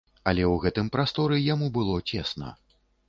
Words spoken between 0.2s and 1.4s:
Але ў гэтым прасторы